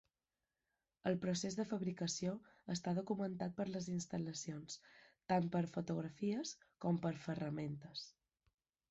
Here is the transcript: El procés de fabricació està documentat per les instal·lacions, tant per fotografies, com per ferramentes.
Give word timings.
El 1.09 1.17
procés 1.23 1.57
de 1.57 1.65
fabricació 1.71 2.31
està 2.75 2.93
documentat 2.99 3.53
per 3.59 3.67
les 3.73 3.89
instal·lacions, 3.95 4.77
tant 5.33 5.49
per 5.57 5.61
fotografies, 5.75 6.55
com 6.87 6.99
per 7.05 7.13
ferramentes. 7.27 8.07